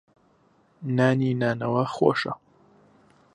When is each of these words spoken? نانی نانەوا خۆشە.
نانی 0.97 1.31
نانەوا 1.41 1.83
خۆشە. 1.93 2.33